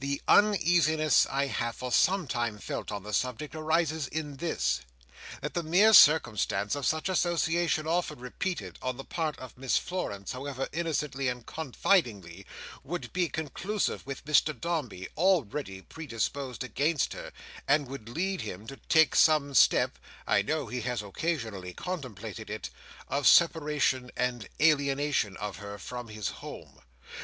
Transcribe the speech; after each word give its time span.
The 0.00 0.20
uneasiness 0.26 1.24
I 1.30 1.46
have 1.46 1.76
for 1.76 1.92
some 1.92 2.26
time 2.26 2.58
felt 2.58 2.90
on 2.90 3.04
the 3.04 3.12
subject, 3.12 3.54
arises 3.54 4.08
in 4.08 4.38
this: 4.38 4.80
that 5.40 5.54
the 5.54 5.62
mere 5.62 5.92
circumstance 5.92 6.74
of 6.74 6.84
such 6.84 7.08
association 7.08 7.86
often 7.86 8.18
repeated, 8.18 8.76
on 8.82 8.96
the 8.96 9.04
part 9.04 9.38
of 9.38 9.56
Miss 9.56 9.78
Florence, 9.78 10.32
however 10.32 10.68
innocently 10.72 11.28
and 11.28 11.46
confidingly, 11.46 12.44
would 12.82 13.12
be 13.12 13.28
conclusive 13.28 14.04
with 14.04 14.24
Mr 14.24 14.52
Dombey, 14.60 15.06
already 15.16 15.80
predisposed 15.80 16.64
against 16.64 17.12
her, 17.12 17.30
and 17.68 17.86
would 17.86 18.08
lead 18.08 18.40
him 18.40 18.66
to 18.66 18.78
take 18.88 19.14
some 19.14 19.54
step 19.54 19.96
(I 20.26 20.42
know 20.42 20.66
he 20.66 20.80
has 20.80 21.02
occasionally 21.02 21.72
contemplated 21.72 22.50
it) 22.50 22.70
of 23.06 23.28
separation 23.28 24.10
and 24.16 24.48
alienation 24.60 25.36
of 25.36 25.58
her 25.58 25.78
from 25.78 26.08
his 26.08 26.26
home. 26.42 26.80